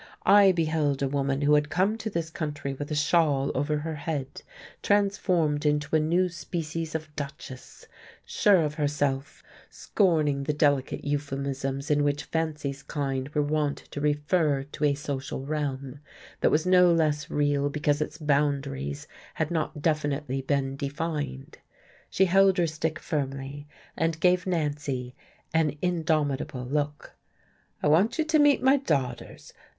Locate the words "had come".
1.53-1.95